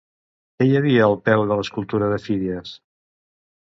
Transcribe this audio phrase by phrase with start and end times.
[0.61, 2.77] Què hi havia al peu de l'escultura de Fídies?